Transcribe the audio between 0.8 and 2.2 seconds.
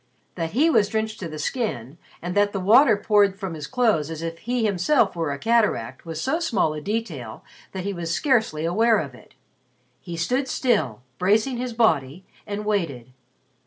drenched to the skin